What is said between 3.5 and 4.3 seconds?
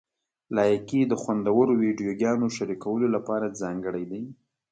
ځانګړی دی.